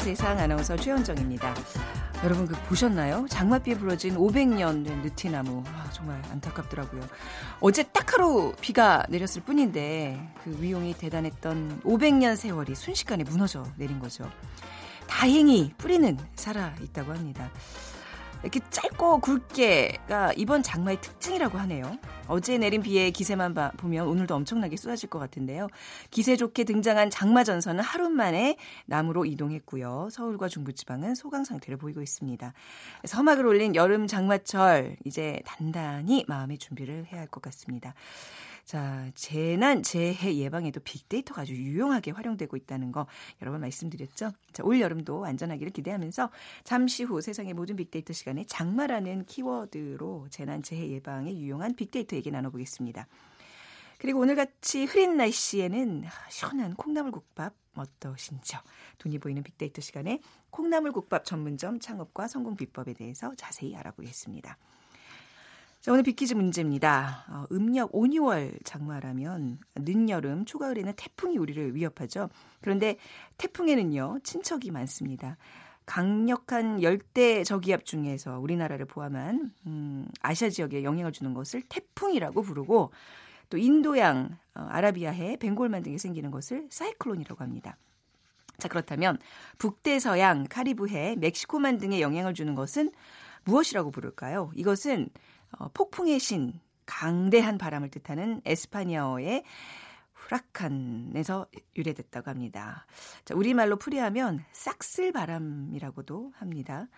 [0.00, 1.54] 세상 아나운서 최현정입니다.
[2.24, 3.26] 여러분 그 보셨나요?
[3.28, 5.62] 장맛비에 불어진 500년 된 느티나무.
[5.66, 7.02] 아, 정말 안타깝더라고요.
[7.60, 14.30] 어제 딱 하루 비가 내렸을 뿐인데 그 위용이 대단했던 500년 세월이 순식간에 무너져 내린 거죠.
[15.06, 17.50] 다행히 뿌리는 살아 있다고 합니다.
[18.42, 21.98] 이렇게 짧고 굵게가 이번 장마의 특징이라고 하네요.
[22.26, 25.68] 어제 내린 비의 기세만 봐, 보면 오늘도 엄청나게 쏟아질 것 같은데요.
[26.10, 30.08] 기세 좋게 등장한 장마 전선은 하루 만에 남으로 이동했고요.
[30.10, 32.52] 서울과 중부지방은 소강 상태를 보이고 있습니다.
[33.04, 37.94] 서막을 올린 여름 장마철 이제 단단히 마음의 준비를 해야 할 것 같습니다.
[38.70, 43.08] 자, 재난, 재해 예방에도 빅데이터가 아주 유용하게 활용되고 있다는 거
[43.42, 44.30] 여러 번 말씀드렸죠.
[44.52, 46.30] 자, 올 여름도 안전하기를 기대하면서
[46.62, 53.08] 잠시 후 세상의 모든 빅데이터 시간에 장마라는 키워드로 재난, 재해 예방에 유용한 빅데이터 얘기 나눠보겠습니다.
[53.98, 58.60] 그리고 오늘같이 흐린 날씨에는 시원한 콩나물 국밥 어떠신지요?
[58.98, 64.56] 돈이 보이는 빅데이터 시간에 콩나물 국밥 전문점 창업과 성공 비법에 대해서 자세히 알아보겠습니다.
[65.80, 67.24] 자, 오늘 빅퀴즈 문제입니다.
[67.30, 72.28] 어, 음력 5, 6월 장마라면 늦여름, 초가을에는 태풍이 우리를 위협하죠.
[72.60, 72.98] 그런데
[73.38, 75.38] 태풍에는요, 친척이 많습니다.
[75.86, 82.92] 강력한 열대 저기압 중에서 우리나라를 포함한 음, 아시아 지역에 영향을 주는 것을 태풍이라고 부르고
[83.48, 87.78] 또 인도양, 어, 아라비아해, 벵골만 등에 생기는 것을 사이클론이라고 합니다.
[88.58, 89.16] 자, 그렇다면
[89.56, 92.90] 북대서양, 카리브해, 멕시코만 등에 영향을 주는 것은
[93.44, 94.52] 무엇이라고 부를까요?
[94.54, 95.08] 이것은
[95.58, 99.44] 어, 폭풍의 신, 강대한 바람을 뜻하는 에스파니아어의
[100.12, 102.86] 후라칸에서 유래됐다고 합니다.
[103.24, 106.88] 자, 우리말로 풀이하면 싹쓸 바람이라고도 합니다.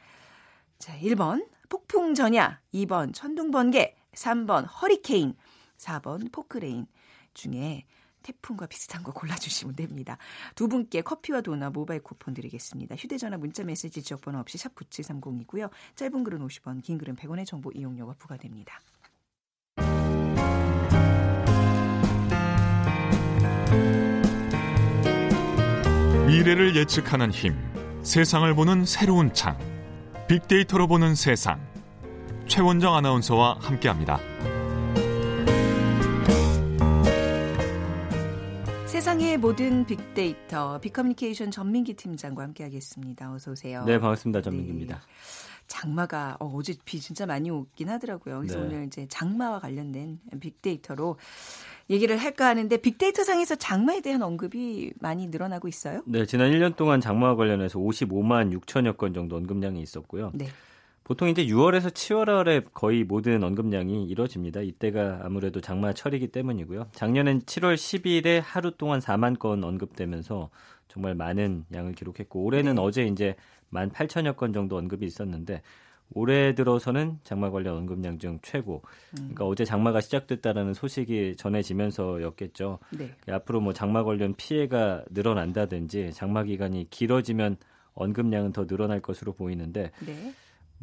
[0.79, 5.35] 자, 1번 폭풍 전야, 2번 천둥 번개, 3번 허리케인,
[5.79, 6.87] 4번 포크레인
[7.35, 7.87] 중에
[8.23, 10.19] 태풍과 비슷한 거 골라주시면 됩니다.
[10.55, 12.97] 두 분께 커피와 도넛 모바일 쿠폰 드리겠습니다.
[12.97, 15.71] 휴대전화 문자 메시지 지역번호 없이 샵 9730이고요.
[15.97, 18.81] 짧은 글은 50원, 긴 글은 100원의 정보 이용료가 부과됩니다.
[26.27, 27.55] 미래를 예측하는 힘,
[28.03, 29.59] 세상을 보는 새로운 창,
[30.29, 31.61] 빅데이터로 보는 세상.
[32.47, 34.19] 최원정 아나운서와 함께합니다.
[38.93, 43.33] 세상의 모든 빅데이터 빅커뮤니케이션 전민기 팀장과 함께하겠습니다.
[43.33, 43.87] 어서 오세요.
[43.87, 44.43] 네, 반갑습니다.
[44.43, 44.97] 전민기입니다.
[44.97, 45.03] 네.
[45.67, 48.41] 장마가 어, 어제 비 진짜 많이 오긴 하더라고요.
[48.41, 48.67] 그래서 네.
[48.67, 51.17] 오늘 이제 장마와 관련된 빅데이터로
[51.89, 56.03] 얘기를 할까 하는데 빅데이터 상에서 장마에 대한 언급이 많이 늘어나고 있어요?
[56.05, 60.33] 네, 지난 1년 동안 장마와 관련해서 55만 6천여 건 정도 언급량이 있었고요.
[60.35, 60.49] 네.
[61.05, 64.61] 보통 이제 6월에서 7월에 거의 모든 언급량이 이뤄집니다.
[64.61, 66.89] 이때가 아무래도 장마철이기 때문이고요.
[66.93, 70.51] 작년엔 7월 10일에 하루 동안 4만 건 언급되면서
[70.89, 72.83] 정말 많은 양을 기록했고 올해는 네.
[72.83, 73.35] 어제 이제
[73.73, 75.63] 1만 8천여 건 정도 언급이 있었는데
[76.15, 78.83] 올해 들어서는 장마 관련 언급량 중 최고.
[79.13, 79.51] 그러니까 음.
[79.51, 82.79] 어제 장마가 시작됐다라는 소식이 전해지면서였겠죠.
[82.91, 83.11] 네.
[83.31, 87.57] 앞으로 뭐 장마 관련 피해가 늘어난다든지 장마 기간이 길어지면
[87.95, 90.35] 언급량은 더 늘어날 것으로 보이는데 네.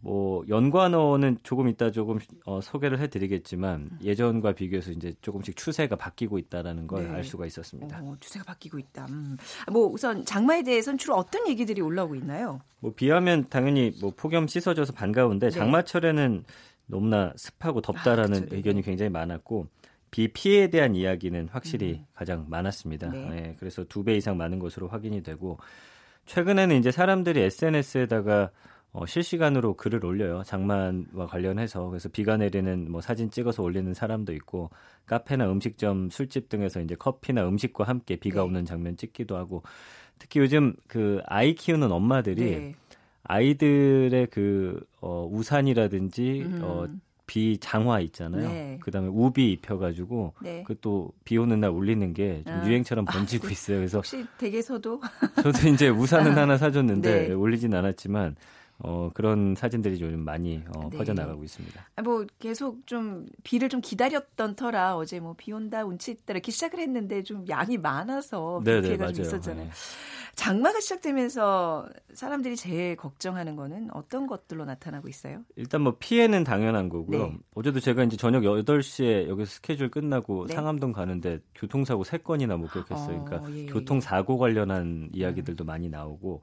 [0.02, 6.88] 뭐 연관어는 조금 이따 조금 어, 소개를 해드리겠지만 예전과 비교해서 이제 조금씩 추세가 바뀌고 있다라는
[6.88, 7.24] 걸알 네.
[7.24, 8.00] 수가 있었습니다.
[8.02, 9.06] 어, 추세가 바뀌고 있다.
[9.10, 9.38] 음.
[9.72, 12.62] 뭐 우선 장마에 대해서는 주로 어떤 얘기들이 올라오고 있나요?
[12.80, 15.52] 뭐 비하면 당연히 뭐 폭염 씻어져서 반가운데 네.
[15.52, 16.44] 장마철에는
[16.88, 18.56] 너무나 습하고 덥다라는 아, 그렇죠.
[18.56, 19.68] 의견이 굉장히 많았고
[20.12, 22.06] 비 피해에 대한 이야기는 확실히 음.
[22.16, 23.10] 가장 많았습니다.
[23.12, 23.30] 네.
[23.30, 25.60] 네, 그래서 두 배 이상 많은 것으로 확인이 되고
[26.26, 28.50] 최근에는 이제 사람들이 SNS에다가
[28.92, 30.44] 어, 실시간으로 글을 올려요.
[30.44, 31.90] 장마와 관련해서.
[31.90, 34.72] 그래서 비가 내리는 뭐 사진 찍어서 올리는 사람도 있고
[35.06, 38.48] 카페나 음식점, 술집 등에서 이제 커피나 음식과 함께 비가 네.
[38.48, 39.64] 오는 장면 찍기도 하고
[40.18, 42.76] 특히 요즘 그 아이 키우는 엄마들이 네.
[43.24, 46.60] 아이들의 그 어, 우산이라든지 음.
[46.64, 46.88] 어,
[47.28, 48.50] 비 장화 있잖아요.
[48.50, 48.80] 네.
[48.82, 50.64] 그다음에 우비 입혀가지고 네.
[50.64, 52.68] 그또 비 오는 날 올리는 게좀 아.
[52.68, 53.78] 유행처럼 아, 번지고 아, 있어요.
[53.78, 55.00] 그래서 혹시 댁에서도
[55.36, 56.42] 저도 이제 우산은 아.
[56.42, 57.34] 하나 사줬는데 네.
[57.34, 58.36] 올리진 않았지만
[58.80, 60.98] 어, 그런 사진들이 요즘 많이 어, 네.
[60.98, 61.88] 퍼져나가고 있습니다.
[61.96, 66.52] 아, 뭐 계속 좀 비를 좀 기다렸던 터라 어제 뭐 비 온다 운치 있다 이렇게
[66.52, 69.66] 시작을 했는데 좀 양이 많아서 네, 네, 피해가 좀 있었잖아요.
[69.66, 69.72] 네.
[70.36, 75.44] 장마가 시작되면서 사람들이 제일 걱정하는 거는 어떤 것들로 나타나고 있어요?
[75.58, 77.28] 일단 뭐 피해는 당연한 거고요.
[77.28, 77.38] 네.
[77.56, 80.54] 어제도 제가 이제 저녁 8시에 여기서 스케줄 끝나고 네.
[80.54, 83.26] 상암동 가는데 교통사고 3건이나 목격했어요.
[83.26, 83.66] 그러니까 어, 예, 예.
[83.66, 85.68] 교통사고 관련한 이야기들도 음.
[85.68, 86.42] 많이 나오고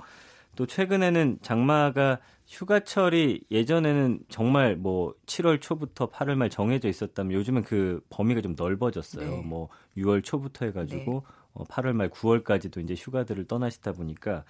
[0.56, 8.00] 또 최근에는 장마가 휴가철이 예전에는 정말 뭐 7월 초부터 8월 말 정해져 있었다면 요즘은 그
[8.11, 9.31] 범위가 좀 넓어졌어요.
[9.31, 9.43] 네.
[9.43, 11.20] 뭐 6월 초부터 해가지고 네.
[11.53, 14.44] 어, 8월 말 9월까지도 이제 휴가들을 떠나시다 보니까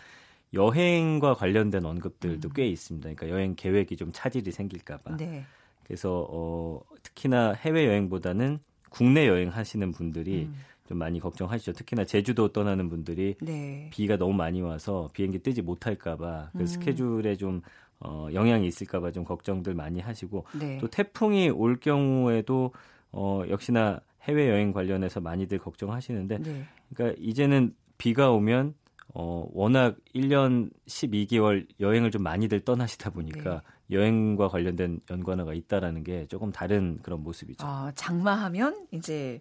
[0.55, 2.52] 여행과 관련된 언급들도 음.
[2.55, 3.11] 꽤 있습니다.
[3.14, 5.17] 그러니까 여행 계획이 좀 차질이 생길까봐.
[5.17, 5.44] 네.
[5.85, 8.59] 그래서 어, 특히나 해외 여행보다는
[8.91, 10.55] 국내 여행 하시는 분들이 음.
[10.87, 11.73] 좀 많이 걱정하시죠.
[11.73, 13.88] 특히나 제주도 떠나는 분들이 네.
[13.93, 16.67] 비가 너무 많이 와서 비행기 뜨지 못할까봐 그 음.
[16.67, 17.62] 스케줄에 좀
[18.00, 20.79] 어, 영향이 있을까봐 좀 걱정들 많이 하시고 네.
[20.79, 22.73] 또 태풍이 올 경우에도
[23.12, 26.65] 어, 역시나 해외 여행 관련해서 많이들 걱정하시는데, 네.
[26.93, 28.75] 그러니까 이제는 비가 오면
[29.15, 33.97] 어, 워낙 1년 12개월 여행을 좀 많이들 떠나시다 보니까 네.
[33.97, 37.65] 여행과 관련된 연관어가 있다라는 게 조금 다른 그런 모습이죠.
[37.65, 39.38] 아, 장마하면 이제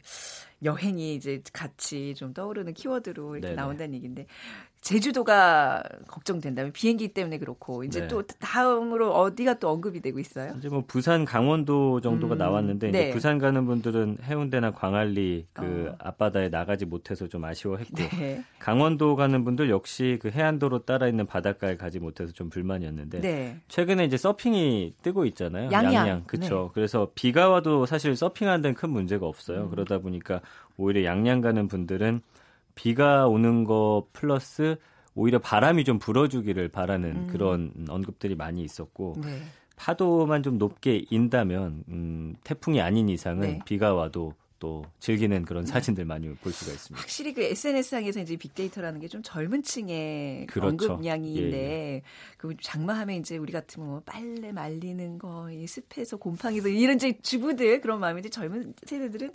[0.65, 3.55] 여행이 이제 같이 좀 떠오르는 키워드로 이렇게 네네.
[3.55, 4.27] 나온다는 얘기인데
[4.85, 8.07] 제주도가 걱정된다면 비행기 때문에 그렇고 이제 네.
[8.07, 10.53] 또 다음으로 어디가 또 언급이 되고 있어요?
[10.59, 13.01] 이제 뭐 부산 강원도 정도가 음, 나왔는데 네.
[13.05, 15.95] 이제 부산 가는 분들은 해운대나 광안리 그 어.
[15.97, 18.43] 앞바다에 나가지 못해서 좀 아쉬워했고 네.
[18.59, 23.57] 강원도 가는 분들 역시 그 해안도로 따라 있는 바닷가에 가지 못해서 좀 불만이었는데 네.
[23.67, 25.71] 최근에 이제 서핑이 뜨고 있잖아요.
[25.71, 26.69] 양양, 양양 그렇죠.
[26.75, 29.63] 그래서 비가 와도 사실 서핑하는 데는 큰 문제가 없어요.
[29.63, 29.69] 음.
[29.71, 30.41] 그러다 보니까
[30.77, 32.21] 오히려 양양 가는 분들은
[32.75, 34.77] 비가 오는 거 플러스
[35.15, 37.27] 오히려 바람이 좀 불어주기를 바라는 음.
[37.27, 39.41] 그런 언급들이 많이 있었고 네.
[39.77, 43.59] 파도만 좀 높게 인다면 음, 태풍이 아닌 이상은 네.
[43.65, 44.33] 비가 와도
[44.65, 45.71] 또 즐기는 그런 네.
[45.71, 46.99] 사진들 많이 볼 수가 있습니다.
[46.99, 50.93] 확실히 그 SNS상에서 이제 빅데이터라는 게 좀 젊은 층의 그렇죠.
[50.93, 52.01] 언급량인데 예, 예.
[52.37, 57.81] 그 장마하면 이제 우리 같으면 뭐 빨래 말리는 거, 이 습해서 곰팡이도 이런 이제 주부들
[57.81, 59.31] 그런 마음인데 젊은 세대들은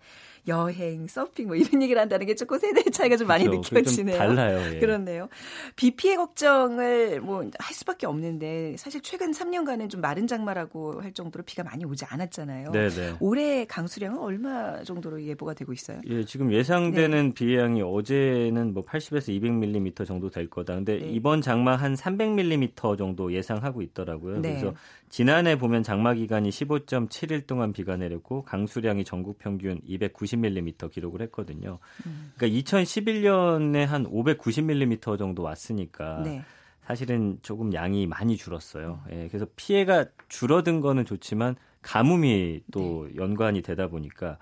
[0.49, 3.75] 여행, 서핑 뭐 이런 얘기를 한다는 게 조금 세대 차이가 좀 많이 그렇죠.
[3.75, 4.17] 느껴지네요.
[4.17, 4.75] 좀 달라요.
[4.75, 4.81] 예.
[4.81, 5.29] 그렇네요.
[5.76, 11.44] 비 피해 걱정을 뭐 할 수밖에 없는데 사실 최근 3년간은 좀 마른 장마라고 할 정도로
[11.44, 12.73] 비가 많이 오지 않았잖아요.
[12.73, 12.88] 네네.
[12.88, 13.15] 네.
[13.21, 16.00] 올해 강수량은 얼마 정도로 예보가 되고 있어요?
[16.06, 17.34] 예, 지금 예상되는 네.
[17.34, 20.75] 비 양이 어제는 뭐 80에서 200mm 정도 될 거다.
[20.75, 21.11] 근데 네.
[21.11, 24.40] 이번 장마 한 300mm 정도 예상하고 있더라고요.
[24.40, 24.50] 네.
[24.50, 24.75] 그래서
[25.08, 31.78] 지난해 보면 장마 기간이 15.7일 동안 비가 내렸고 강수량이 전국 평균 290mm 기록을 했거든요.
[32.06, 32.32] 음.
[32.37, 36.43] 그러니까 2011년에 한 590mm 정도 왔으니까 네.
[36.84, 39.00] 사실은 조금 양이 많이 줄었어요.
[39.06, 39.12] 음.
[39.12, 43.16] 예, 그래서 피해가 줄어든 거는 좋지만 가뭄이 또 네.
[43.16, 44.38] 연관이 되다 보니까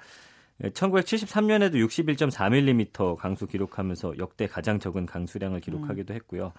[0.62, 6.16] 1973년에도 61.4mm 강수 기록하면서 역대 가장 적은 강수량을 기록하기도 음.
[6.16, 6.52] 했고요.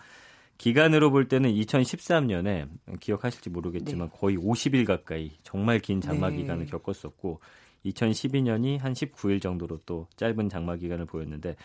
[0.58, 2.68] 기간으로 볼 때는 2013년에
[3.00, 4.18] 기억하실지 모르겠지만 네.
[4.20, 6.38] 거의 50일 가까이 정말 긴 장마 네.
[6.38, 7.40] 기간을 겪었었고
[7.86, 11.56] 2012년이 한 19일 정도로 또 짧은 장마 기간을 보였는데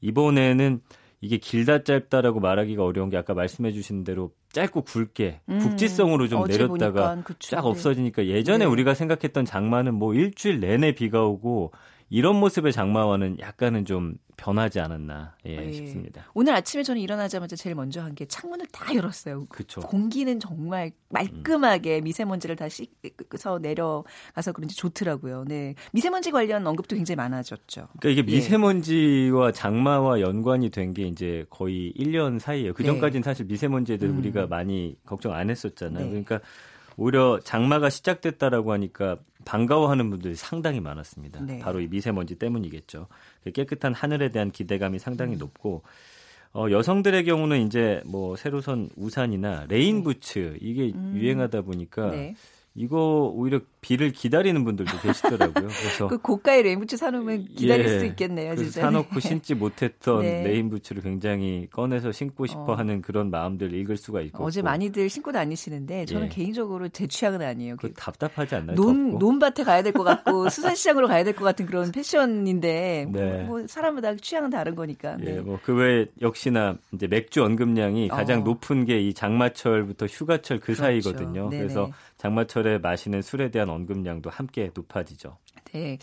[0.00, 0.80] 이번에는
[1.20, 6.44] 이게 길다 짧다라고 말하기가 어려운 게 아까 말씀해 주신 대로 짧고 굵게 음, 국지성으로 좀
[6.44, 8.64] 내렸다가 쫙 없어지니까 예전에 네.
[8.64, 11.72] 우리가 생각했던 장마는 뭐 일주일 내내 비가 오고
[12.08, 15.72] 이런 모습의 장마와는 약간은 좀 변하지 않았나 예, 네.
[15.72, 16.26] 싶습니다.
[16.34, 19.46] 오늘 아침에 저는 일어나자마자 제일 먼저 한 게 창문을 다 열었어요.
[19.48, 19.80] 그쵸.
[19.80, 25.44] 공기는 정말 말끔하게 미세먼지를 다 씻어서 내려가서 그런지 좋더라고요.
[25.48, 25.74] 네.
[25.92, 27.88] 미세먼지 관련 언급도 굉장히 많아졌죠.
[27.98, 28.36] 그러니까 이게 예.
[28.36, 29.52] 미세먼지와 예.
[29.52, 32.72] 장마와 연관이 된 게 이제 거의 1년 사이에요.
[32.72, 33.24] 그 전까지는 네.
[33.28, 34.18] 사실 미세먼지에 대해 음.
[34.18, 36.04] 우리가 많이 걱정 안 했었잖아요.
[36.04, 36.08] 네.
[36.08, 36.40] 그러니까
[36.96, 41.40] 오히려 장마가 시작됐다라고 하니까 반가워하는 분들이 상당히 많았습니다.
[41.40, 41.58] 네.
[41.60, 43.06] 바로 이 미세먼지 때문이겠죠.
[43.44, 45.38] 그 깨끗한 하늘에 대한 기대감이 상당히 음.
[45.38, 45.82] 높고
[46.52, 51.12] 어, 여성들의 경우는 이제 뭐 새로 산 우산이나 rain boots 이게 음.
[51.14, 52.34] 유행하다 보니까 네.
[52.74, 55.68] 이거 오히려 비를 기다리는 분들도 계시더라고요.
[55.68, 58.56] 그래서 그 고가의 rain boots 사놓으면 기다릴 예, 수 있겠네요.
[58.56, 58.80] 그 진짜.
[58.80, 60.42] 사놓고 신지 못했던 네.
[60.42, 63.00] rain boots를 굉장히 꺼내서 신고 싶어하는 어.
[63.04, 66.28] 그런 마음들 읽을 수가 있고 어제 많이들 신고 다니시는데 저는 예.
[66.30, 67.76] 개인적으로 제 취향은 아니에요.
[67.76, 68.74] 그 답답하지 않나요?
[68.74, 73.42] 논, 논밭에 가야 될 것 같고 수산시장으로 가야 될 것 같은 그런 패션인데 뭐, 네.
[73.44, 75.16] 뭐, 뭐 사람마다 취향은 다른 거니까.
[75.16, 75.36] 네.
[75.36, 78.44] 예, 뭐 그 외에 역시나 이제 맥주 언급량이 가장 어.
[78.44, 80.82] 높은 게 이 장마철부터 휴가철 그 그렇죠.
[80.82, 81.50] 사이거든요.
[81.50, 81.62] 네네.
[81.62, 85.38] 그래서 장마철에 마시는 술에 대한 언급량도 함께 높아지죠.
[85.72, 85.98] 네.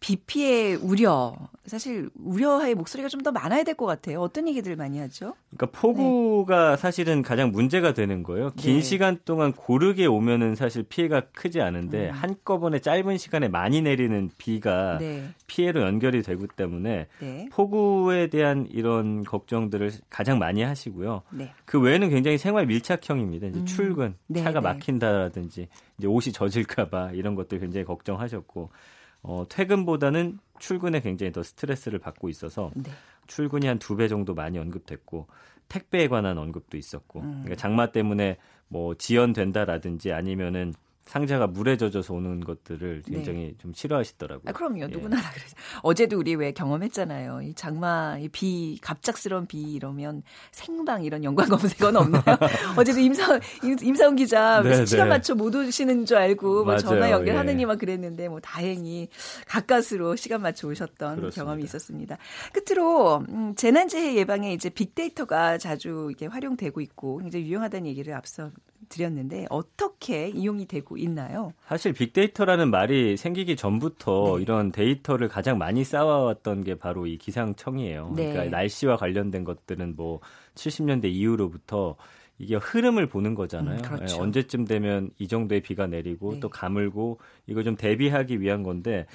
[0.00, 1.34] 비 피해 우려.
[1.66, 4.20] 사실 우려의 목소리가 좀 더 많아야 될 것 같아요.
[4.20, 5.34] 어떤 얘기들 많이 하죠?
[5.50, 6.76] 그러니까 폭우가 네.
[6.76, 8.50] 사실은 가장 문제가 되는 거예요.
[8.56, 8.80] 긴 네.
[8.80, 12.12] 시간 동안 고르게 오면은 사실 피해가 크지 않은데 음.
[12.12, 15.28] 한꺼번에 짧은 시간에 많이 내리는 비가 네.
[15.48, 17.48] 피해로 연결이 되기 때문에 네.
[17.52, 21.22] 폭우에 대한 이런 걱정들을 가장 많이 하시고요.
[21.30, 21.52] 네.
[21.64, 23.48] 그 외에는 굉장히 생활 밀착형입니다.
[23.48, 23.66] 이제 음.
[23.66, 28.70] 출근, 네, 차가 막힌다라든지 이제 옷이 젖을까봐 이런 것들 굉장히 걱정하셨고
[29.22, 32.90] 어, 퇴근보다는 출근에 굉장히 더 스트레스를 받고 있어서 네.
[33.26, 35.26] 출근이 한 두 배 정도 많이 언급됐고
[35.68, 37.30] 택배에 관한 언급도 있었고 음.
[37.42, 40.72] 그러니까 장마 때문에 뭐 지연된다라든지 아니면은
[41.08, 43.14] 상자가 물에 젖어서 오는 것들을 네.
[43.14, 43.54] 굉장히 네.
[43.58, 44.44] 좀 싫어하시더라고요.
[44.46, 44.82] 아, 그럼요.
[44.82, 44.86] 예.
[44.88, 45.56] 누구나 다 그러죠.
[45.82, 47.40] 어제도 우리 왜 경험했잖아요.
[47.42, 50.22] 이 장마, 이 비, 갑작스러운 비 이러면
[50.52, 52.22] 생방 이런 연관 검색어는 없나요?
[52.76, 53.40] 어제도 임사,
[53.82, 55.16] 임, 사훈 기자 네, 시간 네.
[55.16, 57.66] 맞춰 못 오시는 줄 알고 뭐 전화 연결하느니 예.
[57.66, 59.08] 막 그랬는데 뭐 다행히
[59.46, 61.42] 가까스로 시간 맞춰 오셨던 그렇습니다.
[61.42, 62.18] 경험이 있었습니다.
[62.52, 68.50] 끝으로 음, 재난재해 예방에 이제 빅데이터가 자주 이게 활용되고 있고 굉장히 유용하다는 얘기를 앞서
[68.88, 71.52] 드렸는데 어떻게 이용이 되고 있나요?
[71.66, 74.42] 사실 빅데이터라는 말이 생기기 전부터 네.
[74.42, 78.12] 이런 데이터를 가장 많이 쌓아왔던 게 바로 이 기상청이에요.
[78.16, 78.32] 네.
[78.32, 80.20] 그러니까 날씨와 관련된 것들은 뭐
[80.54, 81.96] 70년대 이후로부터
[82.38, 83.78] 이게 흐름을 보는 거잖아요.
[83.78, 84.16] 음, 그렇죠.
[84.16, 86.40] 네, 언제쯤 되면 이 정도의 비가 내리고 네.
[86.40, 89.06] 또 가물고 이거 좀 대비하기 위한 건데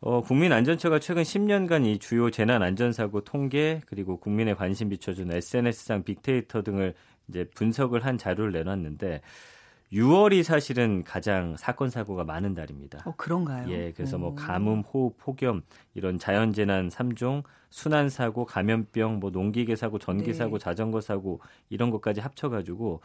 [0.00, 6.62] 어, 국민안전처가 최근 10년간 이 주요 재난 안전사고 통계 그리고 국민의 관심 비춰준 SNS상 빅데이터
[6.62, 6.94] 등을
[7.28, 9.20] 이제 분석을 한 자료를 내놨는데
[9.92, 13.00] 6월이 사실은 가장 사건 사고가 많은 달입니다.
[13.04, 13.70] 어, 그런가요?
[13.70, 15.62] 예, 그래서 뭐 가뭄, 호흡, 폭염
[15.94, 20.64] 이런 자연 재난 3종, 순환 사고, 감염병, 뭐 농기계 사고, 전기 사고, 네.
[20.64, 23.00] 자전거 사고 이런 것까지 합쳐 가지고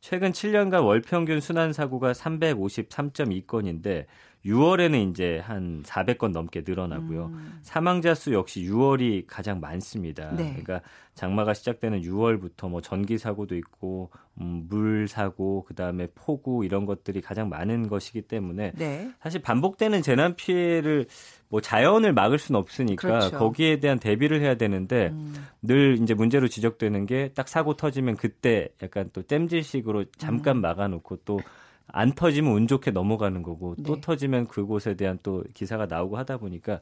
[0.00, 4.06] 최근 7년간 월 평균 순환 사고가 353.2건인데
[4.46, 7.26] 6월에는 이제 한 400건 넘게 늘어나고요.
[7.26, 7.58] 음.
[7.62, 10.30] 사망자 수 역시 6월이 가장 많습니다.
[10.32, 10.48] 네.
[10.50, 10.80] 그러니까
[11.14, 14.10] 장마가 시작되는 6월부터 뭐 전기 사고도 있고
[14.40, 19.10] 음, 물 사고 그다음에 폭우 이런 것들이 가장 많은 것이기 때문에 네.
[19.20, 21.06] 사실 반복되는 재난 피해를
[21.48, 23.38] 뭐 자연을 막을 수는 없으니까 그렇죠.
[23.38, 25.34] 거기에 대한 대비를 해야 되는데 음.
[25.62, 30.60] 늘 이제 문제로 지적되는 게 딱 사고 터지면 그때 약간 또 땜질식으로 잠깐 음.
[30.60, 31.40] 막아놓고 또
[31.86, 34.00] 안 터지면 운 좋게 넘어가는 거고 또 네.
[34.00, 36.80] 터지면 그곳에 대한 또 기사가 나오고 하다 보니까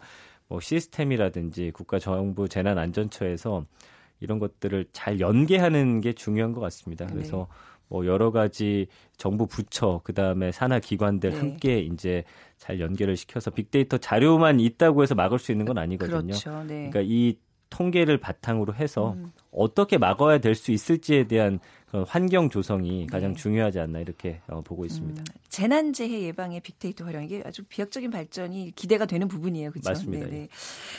[0.48, 3.66] 뭐 시스템이라든지 국가정부 재난안전처에서
[4.20, 7.06] 이런 것들을 잘 연계하는 게 중요한 것 같습니다.
[7.06, 7.14] 네.
[7.14, 7.72] 그래서 네.
[7.88, 11.38] 뭐 여러 가지 정부 부처 그다음에 산하 기관들 네.
[11.38, 12.24] 함께 이제
[12.56, 16.20] 잘 연계를 시켜서 빅데이터 자료만 있다고 해서 막을 수 있는 건 아니거든요.
[16.20, 16.62] 그렇죠.
[16.62, 16.88] 네.
[16.88, 17.36] 그러니까 이
[17.72, 19.32] 통계를 바탕으로 해서 음.
[19.50, 21.58] 어떻게 막아야 될 수 있을지에 대한
[22.06, 23.36] 환경 조성이 가장 네.
[23.40, 25.20] 중요하지 않나 이렇게 어, 보고 있습니다.
[25.20, 29.90] 음, 재난재해 예방의 빅데이터 활용 이게 아주 비약적인 발전이 기대가 되는 부분이에요, 그렇죠?
[29.90, 30.32] 맞습니다.
[30.32, 30.48] 예.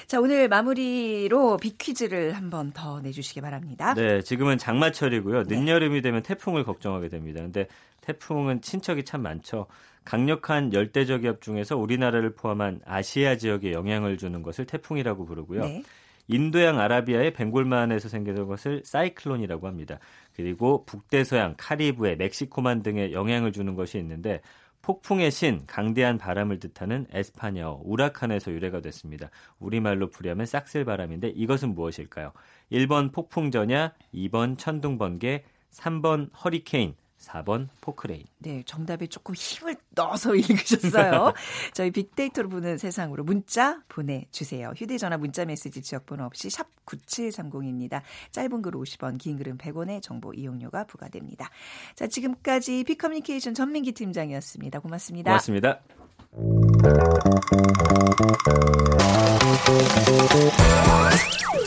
[0.08, 3.94] 자 오늘 마무리로 빅퀴즈를 한 번 더 내주시기 바랍니다.
[3.96, 5.44] 네, 지금은 장마철이고요.
[5.46, 5.60] 네.
[5.60, 7.42] 늦여름이 되면 태풍을 걱정하게 됩니다.
[7.42, 7.68] 근데
[8.02, 9.66] 태풍은 친척이 참 많죠.
[10.06, 15.62] 강력한 열대저기압 중에서 우리나라를 포함한 아시아 지역에 영향을 주는 것을 태풍이라고 부르고요.
[15.64, 15.84] 네.
[16.28, 20.00] 인도양 아라비아의 벵골만에서 생겨난 것을 사이클론이라고 합니다.
[20.36, 24.42] 그리고 북대서양, 카리브해, 멕시코만 등에 영향을 주는 것이 있는데
[24.84, 29.30] 폭풍의 신, 강대한 바람을 뜻하는 에스파냐어, 우라칸에서 유래가 됐습니다.
[29.60, 32.34] 우리말로 풀이하면 싹쓸바람인데 이것은 무엇일까요?
[32.70, 38.24] 1번 폭풍전야, 2번 천둥번개, 3번 허리케인, 4번 포크레인.
[38.40, 41.34] 네, 정답에 조금 힘을 넣어서 읽으셨어요.
[41.74, 44.74] 저희 빅데이터로 보는 세상으로 문자 보내주세요.
[44.76, 48.02] 휴대전화 문자 메시지 지역번호 없이 샵 9730입니다.
[48.32, 51.50] 짧은 글 50원, 긴 글은 100원의 정보 이용료가 부과됩니다.
[51.96, 54.80] 자, 지금까지 빅커뮤니케이션 전민기 팀장이었습니다.
[54.80, 55.32] 고맙습니다.
[55.32, 55.80] 고맙습니다.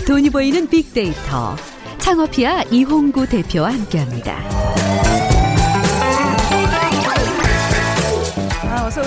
[0.07, 1.57] 돈이 보이는 빅데이터.
[1.99, 5.06] 창업피아 이홍구 대표와 함께합니다.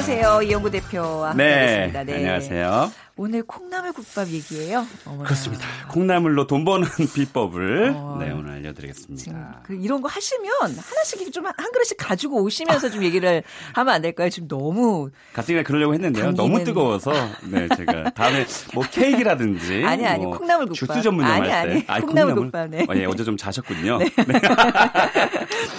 [0.10, 0.42] 오세요.
[0.42, 2.04] 이영구 대표와 네, 함께하겠습니다.
[2.04, 2.92] 네, 안녕하세요.
[3.16, 4.88] 오늘 콩나물 국밥 얘기예요.
[5.06, 5.26] 어머나.
[5.26, 5.64] 그렇습니다.
[5.90, 9.62] 콩나물로 돈 버는 비법을 어, 네, 오늘 알려드리겠습니다.
[9.64, 14.30] 그 이런 거 하시면 하나씩 좀 한 그릇씩 가지고 오시면서 좀 얘기를 하면 안 될까요?
[14.30, 16.26] 지금 너무 갑자기 그러려고 했는데요.
[16.26, 16.52] 당기는...
[16.54, 17.12] 너무 뜨거워서
[17.44, 21.84] 네 제가 다음에 뭐 케이크라든지 아니 아니 뭐 콩나물 국밥 주스 전문점 아니, 할 때.
[21.88, 22.86] 아니 콩나물, 국밥 네.
[22.90, 24.00] 어, 예, 어제 좀 자셨군요.
[24.00, 24.06] 네.
[24.28, 24.42] 네.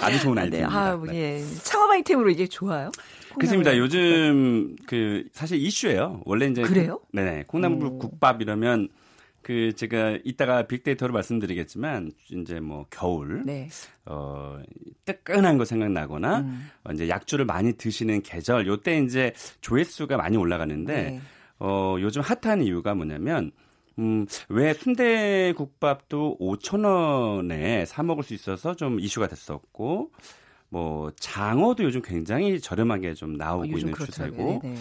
[0.01, 0.63] 아주 좋은 아, 네.
[0.63, 1.43] 아, 뭐, 예.
[1.63, 2.91] 창업 아이템으로 이게 좋아요?
[3.35, 3.77] 그렇습니다.
[3.77, 6.21] 요즘 그 사실 이슈예요.
[6.25, 6.99] 원래 이제 그래요?
[7.11, 8.89] 그, 네네 콩나물 국밥 이러면
[9.41, 13.69] 그 제가 이따가 빅데이터로 말씀드리겠지만 이제 뭐 겨울 네.
[14.05, 14.59] 어
[15.05, 16.69] 뜨끈한 거 생각나거나 음.
[16.83, 21.21] 어, 이제 약주를 많이 드시는 계절 요때 이제 조회수가 많이 올라가는데 네.
[21.59, 23.51] 어 요즘 핫한 이유가 뭐냐면
[23.99, 30.11] 음, 왜 순대국밥도 5천 원에 사 먹을 수 있어서 좀 이슈가 됐었고
[30.71, 34.75] 뭐 장어도 요즘 굉장히 저렴하게 좀 나오고 어, 있는 추세고 네, 네.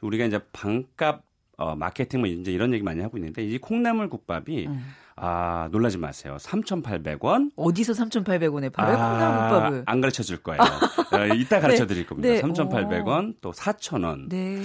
[0.00, 1.22] 우리가 이제 반값
[1.58, 4.82] 어, 마케팅 뭐 이제 이런 얘기 많이 하고 있는데 이 콩나물 국밥이 음.
[5.16, 6.36] 아, 놀라지 마세요.
[6.40, 7.52] 3,800원.
[7.54, 8.96] 어디서 3,800원에 팔아요?
[8.96, 9.82] 아, 콩나물국밥을.
[9.86, 10.60] 안 가르쳐 줄 거예요.
[10.60, 12.28] 어, 이따 가르쳐 드릴 겁니다.
[12.28, 12.42] 네.
[12.42, 14.28] 3,800원, 또 4,000원.
[14.28, 14.60] 네.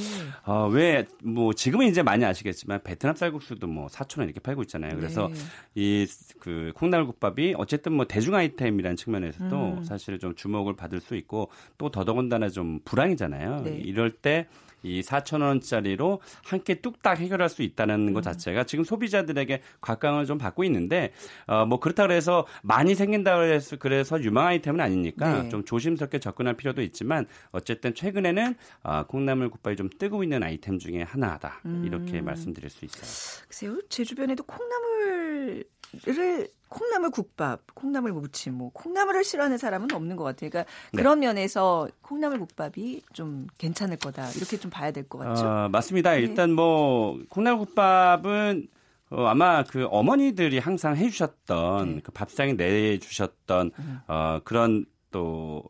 [0.45, 4.95] 어, 왜, 뭐, 지금은 이제 많이 아시겠지만, 베트남 쌀국수도 뭐, 4,000원 이렇게 팔고 있잖아요.
[4.95, 5.39] 그래서 네.
[5.75, 6.07] 이,
[6.39, 9.83] 그, 콩나물국밥이 어쨌든 뭐, 대중 아이템이라는 측면에서도 음.
[9.83, 13.61] 사실 좀 주목을 받을 수 있고, 또 더더군다나 좀 불황이잖아요.
[13.65, 13.75] 네.
[13.77, 14.47] 이럴 때
[14.83, 18.23] 이 4천 원짜리로 한 끼 뚝딱 해결할 수 있다는 것 음.
[18.23, 21.11] 자체가 지금 소비자들에게 각광을 좀 받고 있는데
[21.47, 25.49] 어 뭐 그렇다 그래서 많이 생긴다 그래서 그래서 유망 아이템은 아니니까 네.
[25.49, 31.01] 좀 조심스럽게 접근할 필요도 있지만 어쨌든 최근에는 어, 콩나물 국밥이 좀 뜨고 있는 아이템 중에
[31.03, 32.25] 하나다 이렇게 음.
[32.25, 33.45] 말씀드릴 수 있어요.
[33.47, 35.63] 글쎄요, 제 주변에도 콩나물
[36.07, 40.51] 을 콩나물 국밥, 콩나물 무침, 뭐 콩나물을 싫어하는 사람은 없는 것 같아요.
[40.51, 40.97] 그러니까 네.
[40.97, 45.47] 그런 면에서 콩나물 국밥이 좀 괜찮을 거다 이렇게 좀 봐야 될 것 같죠.
[45.47, 46.11] 어, 맞습니다.
[46.11, 46.19] 네.
[46.21, 48.67] 일단 뭐 콩나물 국밥은
[49.09, 52.01] 어, 아마 그 어머니들이 항상 해주셨던 네.
[52.03, 53.99] 그 밥상에 내주셨던 음.
[54.07, 55.63] 어, 그런 또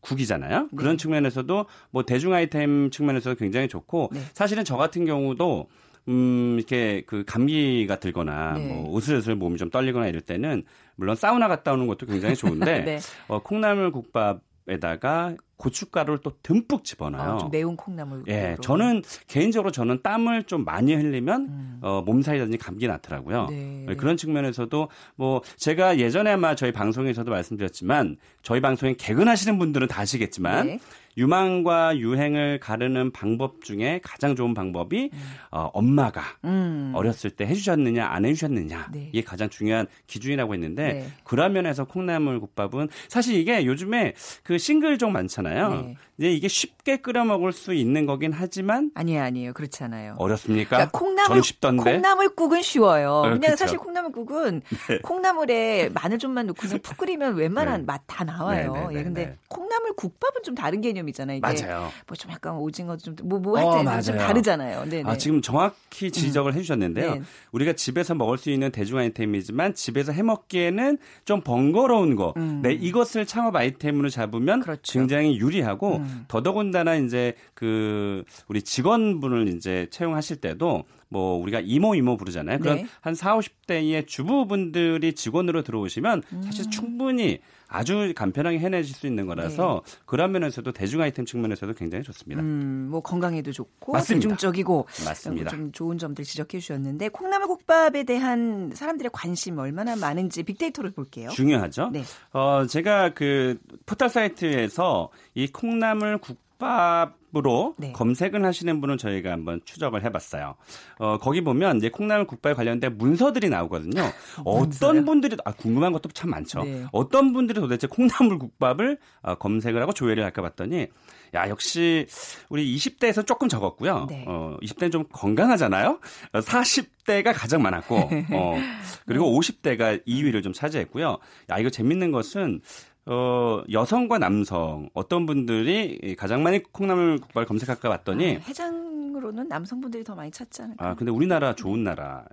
[0.00, 0.60] 국이잖아요.
[0.70, 0.76] 네.
[0.76, 4.20] 그런 측면에서도 뭐 대중 아이템 측면에서도 굉장히 좋고 네.
[4.34, 5.68] 사실은 저 같은 경우도
[6.08, 8.66] 음, 이렇게 그 감기가 들거나 네.
[8.66, 10.64] 뭐 으슬으슬 몸이 좀 떨리거나 이럴 때는
[10.96, 12.98] 물론 사우나 갔다 오는 것도 굉장히 좋은데 네.
[13.28, 17.38] 어, 콩나물 국밥 에다가 고춧가루를 또 듬뿍 집어넣어요.
[17.42, 18.24] 아, 매운 콩나물.
[18.28, 21.78] 예, 저는 개인적으로 저는 땀을 좀 많이 흘리면 음.
[21.82, 23.46] 어, 몸살이라든지 감기 나더라고요.
[23.50, 23.84] 네.
[23.86, 23.94] 네.
[23.94, 30.66] 그런 측면에서도 뭐 제가 예전에 아마 저희 방송에서도 말씀드렸지만 저희 방송에 개근하시는 분들은 다 아시겠지만
[30.66, 30.78] 네.
[31.16, 35.18] 유망과 유행을 가르는 방법 중에 가장 좋은 방법이 음.
[35.50, 36.92] 어, 엄마가 음.
[36.94, 39.10] 어렸을 때 해주셨느냐 안 해주셨느냐 네.
[39.12, 41.06] 이게 가장 중요한 기준이라고 했는데 네.
[41.22, 45.43] 그런 면에서 콩나물 국밥은 사실 이게 요즘에 그 싱글종 많잖아요.
[45.52, 45.96] 네.
[46.18, 49.52] 이제 이게 쉽게 끓여 먹을 수 있는 거긴 하지만 아니에요, 아니에요.
[49.52, 50.14] 그렇지 않아요.
[50.18, 50.76] 어렵습니까?
[50.76, 53.10] 그러니까 콩나물 콩나물국은 쉬워요.
[53.10, 53.56] 어, 그냥 그쵸.
[53.56, 54.98] 사실 콩나물국은 네.
[55.02, 57.86] 콩나물에 마늘 좀만 넣고 그냥 푹 끓이면 웬만한 네.
[57.86, 58.72] 맛다 나와요.
[58.72, 61.38] 네, 네, 네, 예, 근데 콩나물 국밥은 좀 다른 개념이잖아요.
[61.38, 61.90] 이게 맞아요.
[62.06, 64.84] 뭐 좀 약간 오징어 좀뭐뭐 할때 어, 좀 다르잖아요.
[64.86, 66.56] 네, 아, 지금 정확히 지적을 음.
[66.56, 67.22] 해 주셨는데요.
[67.52, 72.32] 우리가 집에서 먹을 수 있는 대중 아이템이지만 집에서 해 먹기에는 좀 번거로운 거.
[72.36, 72.60] 음.
[72.62, 74.92] 네, 이것을 창업 아이템으로 잡으면 그렇죠.
[74.98, 76.24] 굉장히 유리하고 음.
[76.28, 82.58] 더더군다나 이제 그 우리 직원분을 이제 채용하실 때도 뭐 우리가 이모 이모 부르잖아요.
[82.58, 82.86] 그런 네.
[83.00, 86.70] 한 4, 50대의 주부분들이 직원으로 들어오시면 사실 음.
[86.70, 87.38] 충분히
[87.74, 89.98] 아주 간편하게 해내실 수 있는 거라서 네.
[90.06, 92.40] 그런 면에서도 대중 아이템 측면에서도 굉장히 좋습니다.
[92.40, 94.28] 음, 뭐 건강에도 좋고 맞습니다.
[94.28, 95.50] 대중적이고 맞습니다.
[95.50, 101.30] 좀 좋은 점들 지적해 주셨는데 콩나물 국밥에 대한 사람들의 관심 얼마나 많은지 빅데이터를 볼게요.
[101.30, 101.90] 중요하죠.
[101.92, 102.04] 네.
[102.32, 107.92] 어, 제가 그 포털 사이트에서 이 콩나물 국밥 으로 네.
[107.92, 110.54] 검색을 하시는 분은 저희가 한번 추적을 해봤어요.
[110.98, 114.02] 어, 거기 보면 이제 콩나물 국밥에 관련된 문서들이 나오거든요.
[114.44, 116.62] 어떤 분들이 아, 궁금한 것도 참 많죠.
[116.62, 116.84] 네.
[116.92, 120.88] 어떤 분들이 도대체 콩나물 국밥을 어, 검색을 하고 조회를 할까 봤더니
[121.34, 122.06] 야 역시
[122.48, 124.06] 우리 20대에서 조금 적었고요.
[124.08, 124.24] 네.
[124.28, 125.98] 어, 20대는 좀 건강하잖아요.
[126.32, 127.96] 40대가 가장 많았고
[128.32, 128.58] 어,
[129.06, 131.18] 그리고 50대가 2위를 좀 차지했고요.
[131.50, 132.60] 야 이거 재밌는 것은
[133.06, 140.14] 어, 여성과 남성 어떤 분들이 가장 많이 콩나물 국밥을 검색할까 봤더니 아, 해장으로는 남성분들이 더
[140.14, 140.88] 많이 찾지 않을까?
[140.88, 142.24] 아, 근데 우리나라 좋은 나라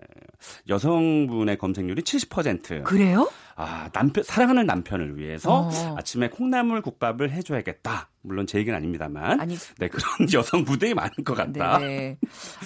[0.69, 2.83] 여성분의 검색률이 70%.
[2.83, 3.29] 그래요?
[3.55, 5.95] 아, 남편 사랑하는 남편을 위해서 어.
[5.97, 8.10] 아침에 콩나물 국밥을 해 줘야겠다.
[8.23, 9.39] 물론 제 얘기는 아닙니다만.
[9.39, 10.03] 아니, 네 그런
[10.33, 11.79] 여성 부대이 많을 것 같다.
[11.79, 12.17] 네.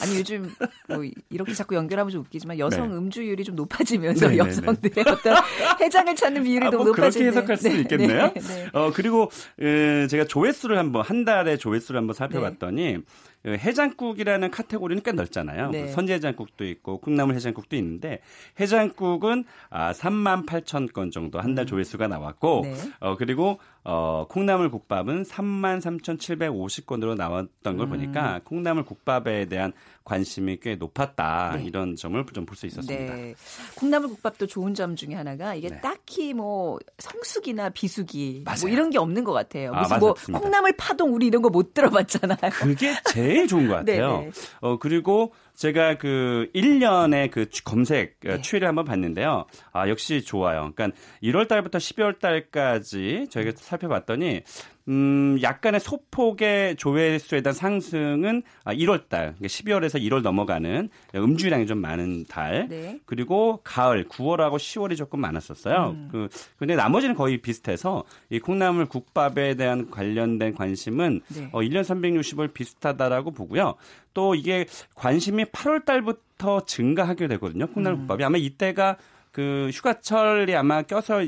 [0.01, 0.53] 아니 요즘
[0.89, 2.95] 뭐 이렇게 자꾸 연결하면 좀 웃기지만 여성 네.
[2.95, 4.49] 음주율이 좀 높아지면서 네, 네, 네.
[4.49, 5.37] 여성들의 어떤
[5.79, 7.31] 해장을 찾는 비율이 아, 뭐 높아지는.
[7.31, 8.33] 그렇게 해석할 수도 있겠네요.
[8.73, 12.99] 어 그리고 에, 제가 조회수를 한번 한 달에 조회수를 한번 살펴봤더니.
[13.45, 15.69] 그 해장국이라는 카테고리는 꽤 넓잖아요.
[15.69, 15.87] 네.
[15.89, 18.21] 선지해장국도 있고 콩나물 해장국도 있는데
[18.59, 22.73] 해장국은 아 3만 8천 건 정도 한 달 조회수가 나왔고 네.
[22.99, 27.89] 어 그리고 어, 콩나물 국밥은 33,750건으로 나왔던 걸 음.
[27.91, 29.73] 보니까 콩나물 국밥에 대한
[30.05, 31.55] 관심이 꽤 높았다.
[31.57, 31.63] 네.
[31.65, 33.15] 이런 점을 좀 볼 수 있었습니다.
[33.15, 33.33] 네.
[33.75, 35.81] 콩나물 국밥도 좋은 점 중에 하나가 이게 네.
[35.81, 39.73] 딱히 뭐 성수기나 비수기 뭐 이런 게 없는 것 같아요.
[39.73, 42.37] 아, 무슨 아, 뭐 콩나물 파동 우리 이런 거 못 들어봤잖아요.
[42.53, 44.19] 그게 제일 좋은 것 같아요.
[44.21, 44.31] 네, 네.
[44.61, 48.41] 어, 그리고 제가 그 1년의 그 검색 어, 네.
[48.41, 49.45] 추이를 한번 봤는데요.
[49.71, 50.71] 아, 역시 좋아요.
[50.75, 54.43] 그러니까 1월 달부터 12월 달까지 저희가 살펴봤더니
[54.87, 61.79] 음, 약간의 소폭의 조회수에 대한 상승은 1월 아, 달, 12월에서 그러니까 1월 넘어가는 음주량이 좀
[61.79, 62.67] 많은 달.
[62.69, 62.99] 네.
[63.05, 65.95] 그리고 가을, 9월하고 10월이 조금 많았었어요.
[65.95, 66.09] 음.
[66.11, 71.49] 그, 근데 나머지는 거의 비슷해서 이 콩나물 국밥에 대한 관련된 관심은 네.
[71.51, 73.75] 어, 1년 360을 비슷하다라고 보고요.
[74.13, 77.67] 또 이게 관심이 8월 달부터 증가하게 되거든요.
[77.67, 77.99] 콩나물 음.
[78.01, 78.23] 국밥이.
[78.23, 78.97] 아마 이때가
[79.35, 81.19] 그 휴가철이 아마 껴서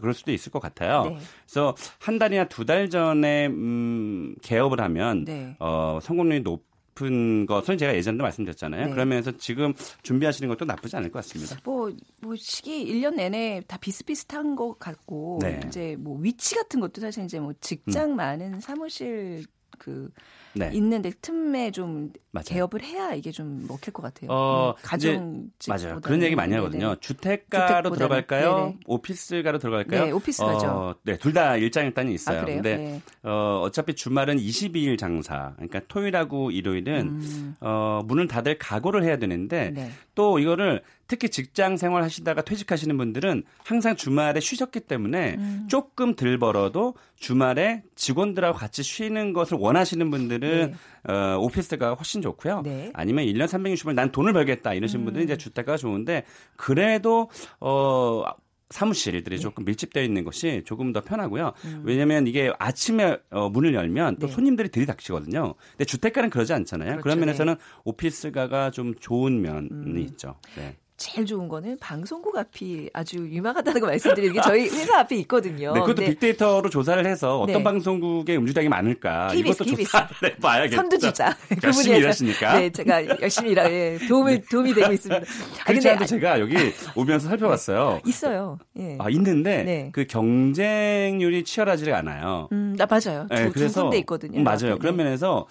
[0.00, 1.06] 그럴 수도 있을 것 같아요.
[1.06, 1.18] 네.
[1.44, 5.56] 그래서 한 달이나 두 달 전에 음 개업을 하면 네.
[5.58, 6.64] 어 성공률이 높
[6.96, 8.86] 높은 것은 제가 예전에도 말씀드렸잖아요.
[8.86, 8.90] 네.
[8.90, 11.56] 그러면서 지금 준비하시는 것도 나쁘지 않을 것 같습니다.
[11.64, 15.60] 뭐, 뭐 시기 1년 내내 다 비슷비슷한 것 같고 네.
[15.66, 18.16] 이제 뭐 위치 같은 것도 사실 이제 뭐 직장 음.
[18.16, 19.44] 많은 사무실
[19.78, 20.08] 그
[20.56, 20.70] 네.
[20.72, 22.44] 있는데 틈에 좀 맞아요.
[22.46, 24.30] 개업을 해야 이게 좀 먹힐 것 같아요.
[24.30, 26.00] 어, 음, 가정 맞아요.
[26.02, 26.86] 그런 얘기 많이 하거든요.
[26.88, 26.96] 네네.
[27.00, 28.54] 주택가로 들어갈까요?
[28.56, 28.76] 네네.
[28.86, 30.04] 오피스가로 들어갈까요?
[30.04, 30.66] 네, 오피스 가죠.
[30.66, 32.40] 어, 네, 둘 다 일장일단이 있어요.
[32.40, 33.02] 아, 근데 네.
[33.22, 35.52] 어, 어차피 주말은 22일 장사.
[35.56, 37.56] 그러니까 토요일하고 일요일은 음.
[37.60, 39.90] 어, 문을 닫을 각오를 해야 되는데 네.
[40.14, 45.66] 또 이거를 특히 직장 생활 하시다가 퇴직하시는 분들은 항상 주말에 쉬셨기 때문에 음.
[45.68, 50.74] 조금 덜 벌어도 주말에 직원들하고 같이 쉬는 것을 원하시는 분들은 네.
[51.12, 52.62] 어, 오피스가 훨씬 좋고요.
[52.62, 52.90] 네.
[52.94, 55.04] 아니면 1년 360일 난 돈을 벌겠다 이러신 음.
[55.06, 56.24] 분들은 이제 주택가 좋은데
[56.56, 57.30] 그래도
[57.60, 58.24] 어
[58.70, 59.40] 사무실들이 네.
[59.40, 61.52] 조금 밀집되어 있는 것이 조금 더 편하고요.
[61.64, 61.82] 음.
[61.84, 64.32] 왜냐하면 이게 아침에 어, 문을 열면 또 네.
[64.32, 65.54] 손님들이 들이닥치거든요.
[65.70, 66.90] 근데 주택가는 그러지 않잖아요.
[66.92, 67.02] 그렇죠.
[67.02, 67.60] 그런 면에서는 네.
[67.84, 69.98] 오피스가가 좀 좋은 면이 음.
[69.98, 70.36] 있죠.
[70.56, 70.76] 네.
[70.96, 75.74] 제일 좋은 거는 방송국 앞이 아주 유망하다는 거 말씀드리는 게 저희 회사 앞에 있거든요.
[75.74, 76.08] 네, 그것도 네.
[76.10, 77.62] 빅데이터로 조사를 해서 어떤 네.
[77.62, 79.90] 방송국에 음주량이 많을까 KBS, 이것도 KBS.
[79.90, 80.76] 조사를 해봐야겠죠.
[80.76, 81.36] 선두주자.
[81.62, 82.58] 열심히 일하시니까.
[82.58, 84.44] 네, 제가 열심히 일하 예, 도움을 네.
[84.50, 85.24] 도움이 되고 있습니다.
[85.60, 86.54] 아, 그렇지 않아도 제가 여기
[86.94, 88.00] 오면서 살펴봤어요.
[88.02, 88.58] 네, 있어요.
[88.78, 88.96] 예.
[88.98, 89.90] 아 있는데 네.
[89.92, 92.48] 그 경쟁률이 치열하지가 않아요.
[92.52, 93.26] 음, 아, 맞아요.
[93.28, 94.38] 두, 네, 그래서, 두 군데 있거든요.
[94.38, 94.78] 음, 맞아요.
[94.78, 95.46] 그런 면에서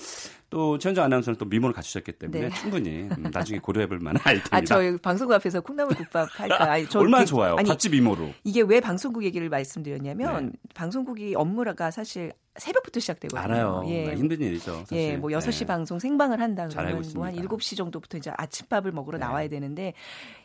[0.56, 2.50] 또 최현정 아나운서는 또 미모를 갖추셨기 때문에 네.
[2.56, 4.56] 충분히 음, 나중에 고려해볼 만한 아이템입니다.
[4.56, 6.72] 아, 저 방송국 앞에서 콩나물 국밥 할까?
[6.72, 7.58] 아니, 저 얼마나 그, 좋아요.
[7.58, 8.30] 아니, 미모로.
[8.46, 10.52] 이게 왜 방송국 얘기를 말씀드렸냐면 네.
[10.74, 13.42] 방송국이 업무가 사실 새벽부터 시작되거든요.
[13.42, 13.84] 알아요.
[13.88, 14.06] 예.
[14.06, 14.86] 네, 힘든 일이죠.
[14.86, 14.98] 사실.
[14.98, 15.66] 예, 뭐 6시 네.
[15.66, 19.26] 방송 생방을 한다 그러면 뭐한 7시 정도부터 이제 아침밥을 먹으러 네.
[19.26, 19.94] 나와야 되는데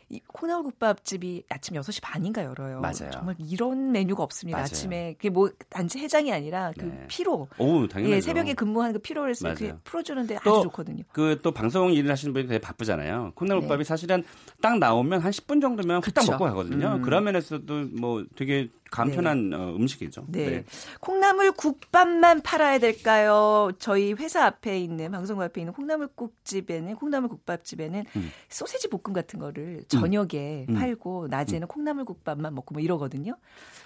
[0.27, 2.81] 콩나물국밥집이 아침 6시 반인가 열어요.
[2.81, 3.11] 맞아요.
[3.11, 4.57] 정말 이런 메뉴가 없습니다.
[4.57, 4.65] 맞아요.
[4.65, 7.05] 아침에 그게 뭐 단지 해장이 아니라 그 네.
[7.07, 7.47] 피로.
[7.57, 8.13] 오, 당연히.
[8.13, 11.03] 예, 새벽에 근무하는 그 피로를 그 풀어주는데 아주 좋거든요.
[11.11, 13.31] 그 또 방송 일을 하시는 분이 되게 바쁘잖아요.
[13.35, 13.83] 콩나물국밥이 네.
[13.83, 14.23] 사실은
[14.61, 16.95] 딱 나오면 한 10분 정도면 후딱 먹고 가거든요.
[16.95, 17.01] 음.
[17.01, 19.55] 그런 면에서도 뭐 되게 간편한 네.
[19.55, 20.25] 어, 음식이죠.
[20.27, 20.45] 네.
[20.45, 20.65] 네.
[20.99, 23.71] 콩나물 국밥만 팔아야 될까요?
[23.79, 28.31] 저희 회사 앞에 있는 방송국 앞에 있는 콩나물국집에는 콩나물 국밥집에는 음.
[28.49, 29.83] 소세지 볶음 같은 거를 음.
[29.87, 30.75] 저녁에 음.
[30.75, 31.67] 팔고 낮에는 음.
[31.67, 33.33] 콩나물 국밥만 먹고 뭐 이러거든요.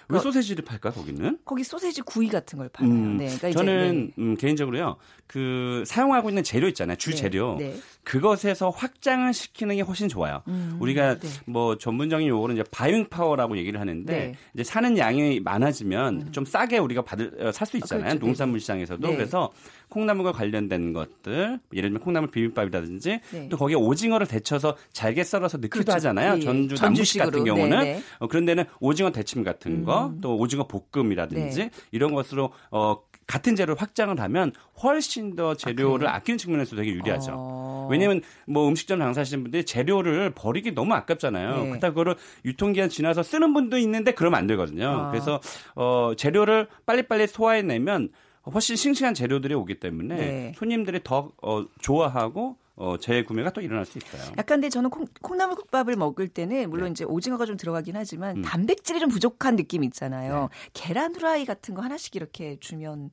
[0.08, 1.38] 왜 소세지를 팔까 거기는?
[1.44, 2.92] 거기 소세지 구이 같은 걸 팔아요.
[2.92, 4.22] 음, 네, 그러니까 저는 네.
[4.22, 4.96] 음, 개인적으로요.
[5.26, 6.96] 그 사용하고 있는 재료 있잖아요.
[6.96, 7.56] 주 네, 재료.
[7.58, 7.74] 네.
[8.04, 10.42] 그것에서 확장을 시키는 게 훨씬 좋아요.
[10.46, 11.28] 음, 우리가 네.
[11.46, 14.34] 뭐 전문적인 용어는 이제 buying power라고 얘기를 하는데 네.
[14.54, 16.32] 이제 사는 양이 많아지면 음.
[16.32, 18.06] 좀 싸게 우리가 받을 어, 살 수 아, 있잖아요.
[18.06, 18.26] 아, 그렇죠.
[18.26, 19.50] 농산물 시장에서도 그래서
[19.88, 25.92] 콩나물과 관련된 것들 예를 들면 콩나물 비빔밥이라든지 또 거기에 오징어를 데쳐서 잘게 썰어서 넣기도 그렇죠.
[25.92, 26.36] 하잖아요.
[26.36, 30.20] 예, 전주 남부식 같은 경우는 어, 그런 데는 오징어 데침 같은 거 음.
[30.20, 31.70] 또 오징어 볶음이라든지 네.
[31.90, 37.32] 이런 것으로 어 같은 재료를 확장을 하면 훨씬 더 재료를 아, 끼는 측면에서 되게 유리하죠.
[37.34, 37.88] 어...
[37.90, 41.56] 왜냐하면 뭐 음식점 장사하시는 분들이 재료를 버리기 너무 아깝잖아요.
[41.56, 41.68] 네.
[41.70, 44.88] 그렇다 그거를 유통기한 지나서 쓰는 분도 있는데 그러면 안 되거든요.
[44.88, 45.10] 아...
[45.10, 45.40] 그래서
[45.74, 48.10] 어 재료를 빨리빨리 소화해내면
[48.52, 50.52] 훨씬 싱싱한 재료들이 오기 때문에 네.
[50.56, 54.22] 손님들이 더 어, 좋아하고 어, 재구매가 또 일어날 수 있어요.
[54.32, 56.90] 약간 근데 저는 콩, 콩나물국밥을 먹을 때는 물론 네.
[56.92, 58.42] 이제 오징어가 좀 들어가긴 하지만 음.
[58.42, 60.48] 단백질이 좀 부족한 느낌이 있잖아요.
[60.50, 60.70] 네.
[60.74, 63.10] 계란 후라이 같은 거 하나씩 이렇게 주면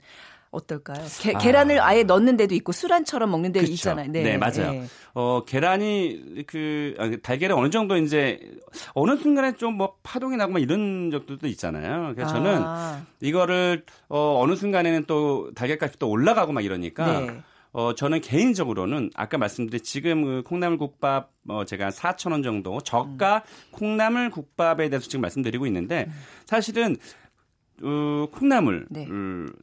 [0.52, 1.04] 어떨까요?
[1.20, 1.40] 게, 아.
[1.40, 3.74] 계란을 아예 넣는 데도 있고 수란처럼 먹는 데도 그쵸.
[3.74, 4.12] 있잖아요.
[4.12, 4.72] 네, 네 맞아요.
[4.72, 4.86] 네.
[5.16, 8.40] 어, 계란이 그 아, 달걀이 어느 정도 이제
[8.94, 12.14] 어느 순간에 좀 뭐 파동이 나고 막 이런 적들도 있잖아요.
[12.16, 13.02] 그래서 저는 아.
[13.22, 17.42] 이거를 어, 어느 순간에는 또 달걀값이 또 올라가고 막 이러니까 네.
[17.74, 23.72] 어, 저는 개인적으로는 아까 말씀드린 지금 그 콩나물국밥 어, 제가 4천 원 정도 저가 음.
[23.72, 26.14] 콩나물국밥에 대해서 지금 말씀드리고 있는데 음.
[26.46, 26.96] 사실은
[27.82, 29.08] 어, 콩나물 네.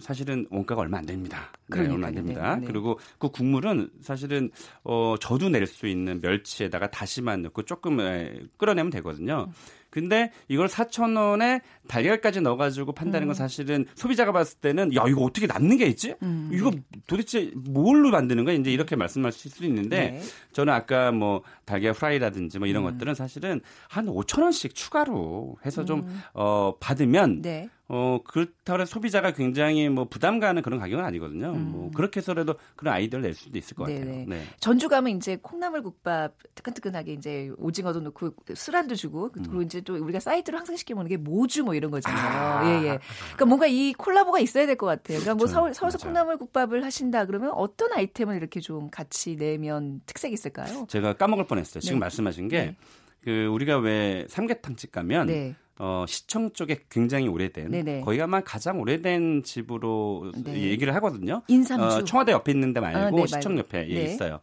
[0.00, 1.52] 사실은 원가가 얼마 안 됩니다.
[1.68, 2.56] 네, 얼마 안 됩니다.
[2.56, 2.66] 네, 네.
[2.66, 4.50] 그리고 그 국물은 사실은
[4.82, 9.46] 어, 저도 낼 수 있는 멸치에다가 다시마 넣고 조금 에, 끓여내면 되거든요.
[9.48, 9.52] 음.
[9.90, 13.36] 근데 이걸 4천 원에 달걀까지 넣어가지고 판다는 건 음.
[13.36, 16.14] 사실은 소비자가 봤을 때는 야 이거 어떻게 남는 게 있지?
[16.22, 16.50] 음.
[16.52, 16.70] 이거
[17.06, 18.54] 도대체 뭘로 만드는 거야?
[18.54, 20.20] 이제 이렇게 말씀하실 수 있는데 네.
[20.52, 22.92] 저는 아까 뭐 달걀 프라이라든지 뭐 이런 음.
[22.92, 26.20] 것들은 사실은 한 5천 원씩 추가로 해서 좀 음.
[26.34, 27.68] 어, 받으면 네.
[27.92, 31.50] 어, 그렇다고 해서 소비자가 굉장히 뭐 부담 가는 그런 가격은 아니거든요.
[31.50, 31.72] 음.
[31.72, 34.00] 뭐 그렇게 해서라도 그런 아이디어를 낼 수도 있을 것 네네.
[34.00, 34.24] 같아요.
[34.28, 34.44] 네.
[34.60, 39.42] 전주 가면 이제 콩나물 국밥 뜨끈뜨끈하게 이제 오징어도 넣고 수란도 주고 음.
[39.42, 42.38] 그리고 이제 또 우리가 사이드로 항상 시켜 먹는 게 모주 뭐 이런 거잖아요.
[42.40, 42.64] 아.
[42.70, 42.98] 예, 예.
[43.34, 45.18] 그러니까 뭔가 이 콜라보가 있어야 될 것 같아요.
[45.18, 45.98] 그러니까 뭐 서울, 서울서.
[45.98, 50.86] 콩나물 국밥을 하신다 그러면 어떤 아이템을 이렇게 좀 같이 내면 특색이 있을까요?
[50.88, 51.80] 제가 까먹을 뻔했어요.
[51.80, 52.00] 지금 네.
[52.00, 52.76] 말씀하신 게 네.
[53.24, 55.54] 그 우리가 왜 삼계탕집 가면 네.
[55.82, 58.02] 어, 시청 쪽에 굉장히 오래된 네네.
[58.02, 60.52] 거기가 아마 가장 오래된 집으로 네.
[60.64, 61.40] 얘기를 하거든요.
[61.48, 61.84] 인삼주.
[61.84, 64.04] 어, 청와대 옆에 있는데 말고 아, 네, 시청 옆에 예, 네.
[64.04, 64.40] 있어요.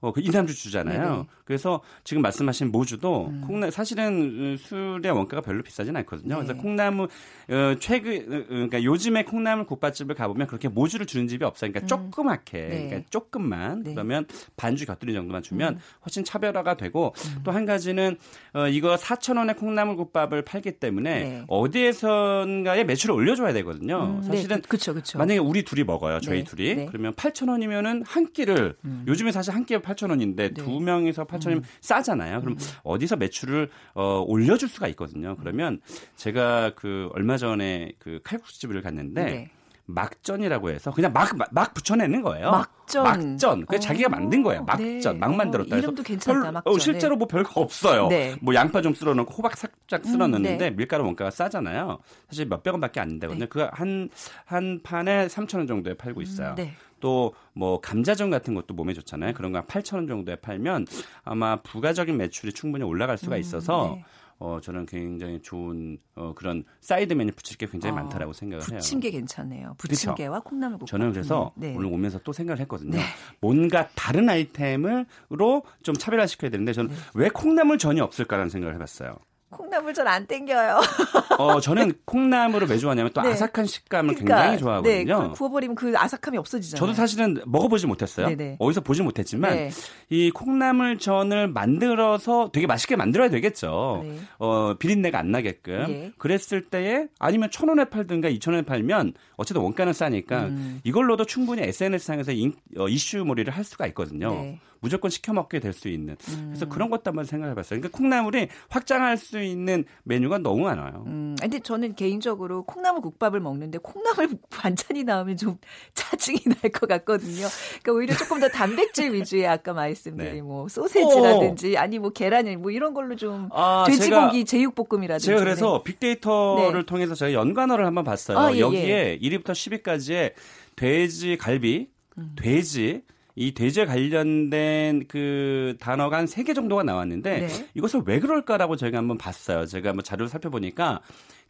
[0.00, 1.02] 어, 그 인삼주 주잖아요.
[1.02, 1.24] 네네.
[1.44, 3.40] 그래서 지금 말씀하신 모주도 음.
[3.40, 6.36] 콩나 사실은 술의 원가가 별로 비싸진 않거든요.
[6.36, 6.44] 네.
[6.44, 11.72] 그래서 콩나무 어, 최근 어, 그러니까 요즘에 콩나물 국밥집을 가보면 그렇게 모주를 주는 집이 없어요.
[11.72, 11.88] 그러니까 음.
[11.88, 12.86] 조그맣게 네.
[12.86, 13.94] 그러니까 조금만 네.
[13.94, 15.80] 그러면 반주 곁들이 정도만 주면 음.
[16.04, 17.40] 훨씬 차별화가 되고 음.
[17.42, 18.16] 또한 가지는
[18.52, 21.44] 어, 이거 4천 원의 콩나물 국밥을 팔기 때문에 네.
[21.48, 24.18] 어디에선가에 매출을 올려줘야 되거든요.
[24.18, 24.26] 음, 네.
[24.28, 25.18] 사실은 그쵸, 그쵸.
[25.18, 26.20] 만약에 우리 둘이 먹어요.
[26.20, 26.44] 저희 네.
[26.44, 29.04] 둘이 그러면 8천 원이면은 한 끼를 음.
[29.08, 32.40] 요즘에 사실 한 끼에 8천 원인데 두 명이서 8천 원이면 싸잖아요.
[32.40, 35.36] 그럼 어디서 매출을 어, 올려줄 수가 있거든요.
[35.36, 35.80] 그러면
[36.16, 39.50] 제가 그 얼마 전에 그 칼국수집을 갔는데 네.
[39.88, 42.50] 막전이라고 해서 그냥 막, 막, 부쳐내는 거예요.
[42.50, 43.04] 막전.
[43.04, 43.66] 막전.
[43.66, 44.62] 그 자기가 만든 거예요.
[44.64, 44.84] 막전.
[45.00, 45.12] 네.
[45.14, 45.74] 막 만들었다.
[45.74, 46.42] 어, 이름도 괜찮다.
[46.42, 46.72] 별, 막전.
[46.74, 47.18] 어, 실제로 네.
[47.18, 48.08] 뭐 별거 없어요.
[48.08, 48.36] 네.
[48.42, 51.98] 뭐 양파 좀 썰어 넣고 호박 살짝 썰어 음, 넣는데 음, 밀가루 원가가 싸잖아요.
[52.28, 53.46] 사실 몇백 원밖에 안 되거든요.
[53.46, 53.48] 네.
[53.48, 54.10] 그 한
[54.44, 56.54] 한 판에 3천 원 정도에 팔고 있어요.
[56.58, 59.34] 음, 또 뭐 감자전 같은 것도 몸에 좋잖아요.
[59.34, 60.86] 그런 거 8천 원 정도에 팔면
[61.24, 64.02] 아마 부가적인 매출이 충분히 올라갈 수가 음, 있어서 음,
[64.38, 68.78] 어, 저는 굉장히 좋은 어, 그런 사이드 메뉴 붙일 게 굉장히 어, 많다라고 생각을 해요.
[68.78, 69.74] 부침개 괜찮네요.
[69.76, 70.86] 부침개와 콩나물국.
[70.86, 71.74] 저는 그래서 네.
[71.76, 72.92] 오늘 오면서 또 생각을 했거든요.
[72.92, 73.02] 네.
[73.40, 76.96] 뭔가 다른 아이템으로 좀 차별화시켜야 되는데 저는 네.
[77.14, 79.16] 왜 콩나물 전이 없을까라는 생각을 해봤어요.
[79.50, 80.80] 콩나물 전 안 땡겨요.
[81.38, 83.30] 어, 저는 콩나물을 왜 좋아하냐면 또 네.
[83.30, 85.22] 아삭한 식감을 그러니까, 굉장히 좋아하거든요.
[85.22, 86.78] 네, 구워버리면 그 아삭함이 없어지잖아요.
[86.78, 88.28] 저도 사실은 먹어보지 못했어요.
[88.28, 88.56] 네네.
[88.58, 89.70] 어디서 보지 못했지만 네.
[90.10, 94.00] 이 콩나물 전을 만들어서 되게 맛있게 만들어야 되겠죠.
[94.04, 94.18] 네.
[94.38, 95.86] 어, 비린내가 안 나게끔.
[95.86, 96.12] 네.
[96.18, 100.80] 그랬을 때에 아니면 천 원에 팔든가 이천 원에 팔면 어쨌든 원가는 싸니까 음.
[100.84, 104.30] 이걸로도 충분히 SNS상에서 인, 어, 이슈몰이를 할 수가 있거든요.
[104.32, 104.58] 네.
[104.80, 106.16] 무조건 시켜 먹게 될 수 있는.
[106.46, 106.68] 그래서 음.
[106.68, 107.80] 그런 것도 한번 생각해 봤어요.
[107.80, 111.02] 그러니까 콩나물이 확장할 수 있는 메뉴가 너무 많아요.
[111.06, 111.34] 음.
[111.40, 115.58] 근데 저는 개인적으로 콩나물 국밥을 먹는데 콩나물 반찬이 나오면 좀
[115.94, 117.46] 짜증이 날 것 같거든요.
[117.82, 120.42] 그러니까 오히려 조금 더 단백질 위주의 아까 말씀드린 네.
[120.42, 121.78] 뭐 소세지라든지 오.
[121.78, 125.26] 아니 뭐 계란이 뭐 이런 걸로 좀 아, 돼지고기 제가, 제육볶음이라든지.
[125.26, 125.92] 제가 그래서 네.
[125.92, 126.86] 빅데이터를 네.
[126.86, 128.38] 통해서 저희 연관어를 한번 봤어요.
[128.38, 129.18] 아, 예, 여기에 예.
[129.28, 130.32] 1위부터 10위까지의
[130.76, 131.88] 돼지 갈비,
[132.18, 132.36] 음.
[132.36, 133.02] 돼지
[133.34, 137.66] 이 돼지에 관련된 그 단어가 한세개 정도가 나왔는데 네.
[137.74, 139.64] 이것을 왜 그럴까라고 저희가 한번 봤어요.
[139.64, 141.00] 제가 한번 자료를 살펴보니까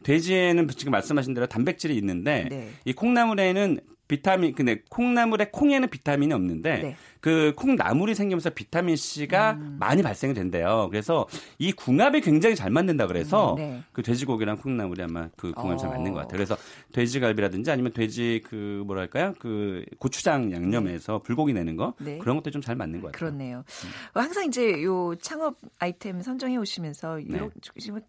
[0.03, 2.69] 돼지에는 지금 말씀하신 대로 단백질이 있는데 네.
[2.85, 6.95] 이 콩나물에는 비타민 근데 콩나물에 콩에는 비타민이 없는데 네.
[7.21, 9.77] 그 콩나물이 생기면서 비타민 C가 음.
[9.79, 10.87] 많이 발생이 된대요.
[10.89, 11.27] 그래서
[11.59, 13.83] 이 궁합이 굉장히 잘 맞는다 그래서 음, 네.
[13.91, 15.77] 그 돼지고기랑 콩나물이 아마 그 궁합이 어.
[15.77, 16.37] 잘 맞는 것 같아요.
[16.37, 16.57] 그래서
[16.93, 21.19] 돼지갈비라든지 아니면 돼지 그 뭐랄까요 그 고추장 양념에서 네.
[21.23, 22.17] 불고기 내는 거 네.
[22.17, 23.19] 그런 것도 좀 잘 맞는 것 같아요.
[23.19, 23.57] 그렇네요.
[23.59, 23.89] 음.
[24.13, 27.39] 항상 이제 요 창업 아이템 선정해 오시면서 네.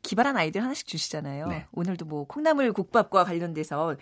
[0.03, 1.47] 기발한 아이디어 하나씩 주시잖아요.
[1.47, 1.67] 네.
[1.73, 3.97] 오늘도 뭐 콩나물 국밥과 관련돼서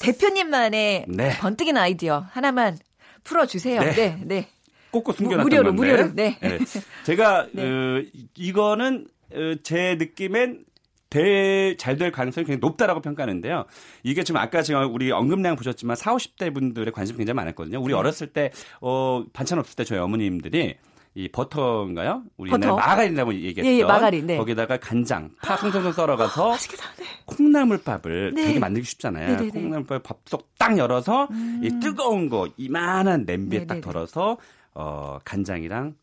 [0.00, 1.37] 대표님만의 네.
[1.38, 2.78] 번뜩이는 아이디어 하나만
[3.24, 3.80] 풀어주세요.
[3.80, 3.92] 네.
[3.92, 4.20] 네.
[4.24, 4.48] 네.
[4.90, 5.92] 꼭꼭 숨겨놨던 무료로, 건데.
[5.92, 6.14] 무료로.
[6.14, 6.38] 네.
[6.40, 6.58] 네.
[7.04, 7.62] 제가 네.
[7.62, 8.02] 어,
[8.36, 10.64] 이거는 어, 제 느낌엔
[11.10, 13.64] 잘될 가능성이 굉장히 높다라고 평가하는데요.
[14.02, 17.80] 이게 지금 아까 제가 우리 언급량 보셨지만 4, 50대 분들의 관심이 굉장히 많았거든요.
[17.80, 17.98] 우리 네.
[17.98, 20.76] 어렸을 때, 어, 반찬 없을 때 저희 어머님들이
[21.14, 22.22] 이 버터인가요?
[22.36, 22.76] 우리 버터?
[22.76, 24.36] 마가린이라고 얘기했던 예, 예, 마가린, 네.
[24.36, 27.04] 거기다가 간장, 파 송송송 썰어가서 아, 네.
[27.24, 28.44] 콩나물밥을 네.
[28.44, 29.28] 되게 만들기 쉽잖아요.
[29.36, 29.50] 네네네.
[29.50, 31.60] 콩나물밥 밥속 딱 열어서 음.
[31.64, 33.80] 이 뜨거운 거 이만한 냄비에 네네네.
[33.80, 34.36] 딱 덜어서
[34.74, 35.96] 어 간장이랑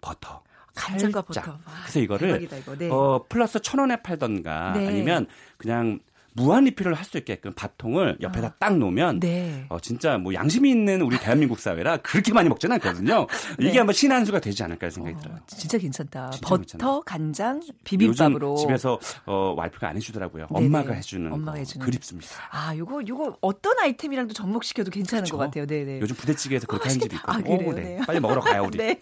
[0.00, 0.42] 버터
[0.74, 1.44] 간장과 살짝.
[1.44, 1.50] 버터.
[1.52, 2.76] 와, 그래서 이거를 대박이다, 이거.
[2.76, 2.90] 네.
[2.90, 4.88] 어 플러스 천 원에 팔던가 네.
[4.88, 5.26] 아니면
[5.58, 6.00] 그냥
[6.36, 8.52] 무한 리필을 할 수 있게끔 밥통을 옆에다 아.
[8.58, 9.64] 딱 놓으면 네.
[9.68, 13.26] 어, 진짜 뭐 양심이 있는 우리 대한민국 사회라 그렇게 많이 먹지는 않거든요.
[13.58, 13.68] 네.
[13.68, 15.38] 이게 한번 신한수가 되지 않을까 생각이 어, 들어요.
[15.46, 16.30] 진짜 괜찮다.
[16.30, 17.00] 진짜 버터, 괜찮아.
[17.06, 20.48] 간장, 비빔밥으로 집에서 어, 와이프가 안 해주더라고요.
[20.52, 20.66] 네네.
[20.66, 22.28] 엄마가 해주는 엄마가 해주는 그립습니다.
[22.50, 25.36] 아, 요거 요거 어떤 아이템이랑도 접목시켜도 괜찮은 그렇죠?
[25.36, 25.66] 것 같아요.
[25.66, 26.00] 네네.
[26.00, 27.54] 요즘 부대찌개에서 그렇게 아, 하는 집이 있거든요.
[27.54, 27.72] 아, 그래요?
[27.72, 27.82] 네.
[27.82, 28.00] 네.
[28.06, 28.78] 빨리 먹으러 가요 우리.
[28.78, 28.98] 네.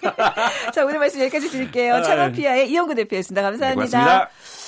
[0.74, 2.02] 자 오늘 말씀 여기까지 드릴게요.
[2.04, 3.40] 차가피아의 이영구 대표였습니다.
[3.42, 3.98] 감사합니다.
[3.98, 4.63] 네, 고맙습니다.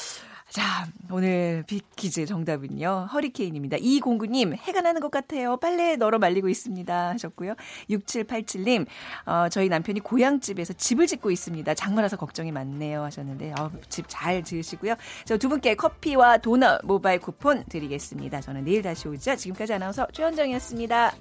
[0.56, 3.08] 자, 오늘 빅퀴즈 정답은요.
[3.12, 3.76] 허리케인입니다.
[3.78, 5.58] 이공구님, 해가 나는 것 같아요.
[5.58, 7.10] 빨래 널어 말리고 있습니다.
[7.10, 7.56] 하셨고요.
[7.90, 8.86] 6787님,
[9.26, 11.74] 어, 저희 남편이 고향집에서 집을 짓고 있습니다.
[11.74, 13.02] 장마라서 걱정이 많네요.
[13.02, 14.94] 하셨는데, 어, 집 잘 지으시고요.
[15.26, 18.40] 자, 두 분께 커피와 도넛 모바일 쿠폰 드리겠습니다.
[18.40, 19.36] 저는 내일 다시 오죠.
[19.36, 21.12] 지금까지 아나운서 최현정이었습니다.